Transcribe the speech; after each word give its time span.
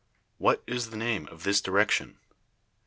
What 0.39 0.63
is 0.65 0.89
the 0.89 0.97
name 0.97 1.27
of 1.27 1.43
this 1.43 1.61
direction? 1.61 2.17